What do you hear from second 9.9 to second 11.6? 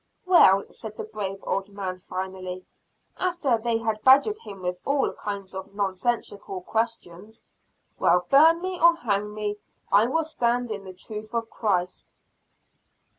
I will stand in the truth of